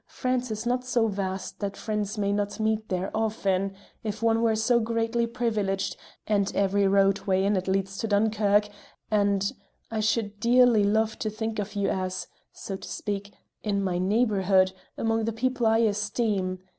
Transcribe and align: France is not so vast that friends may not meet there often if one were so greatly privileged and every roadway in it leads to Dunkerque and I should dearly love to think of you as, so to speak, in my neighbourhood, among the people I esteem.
France 0.07 0.49
is 0.49 0.65
not 0.65 0.83
so 0.83 1.05
vast 1.07 1.59
that 1.59 1.77
friends 1.77 2.17
may 2.17 2.31
not 2.33 2.59
meet 2.59 2.89
there 2.89 3.11
often 3.15 3.75
if 4.03 4.23
one 4.23 4.41
were 4.41 4.55
so 4.55 4.79
greatly 4.79 5.27
privileged 5.27 5.95
and 6.25 6.51
every 6.55 6.87
roadway 6.87 7.43
in 7.43 7.55
it 7.55 7.67
leads 7.67 7.99
to 7.99 8.07
Dunkerque 8.07 8.69
and 9.11 9.51
I 9.91 9.99
should 9.99 10.39
dearly 10.39 10.83
love 10.83 11.19
to 11.19 11.29
think 11.29 11.59
of 11.59 11.75
you 11.75 11.87
as, 11.89 12.25
so 12.51 12.77
to 12.77 12.87
speak, 12.87 13.35
in 13.61 13.83
my 13.83 13.99
neighbourhood, 13.99 14.71
among 14.97 15.25
the 15.25 15.33
people 15.33 15.67
I 15.67 15.77
esteem. 15.77 16.57